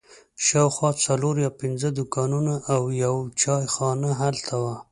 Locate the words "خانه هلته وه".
3.73-4.75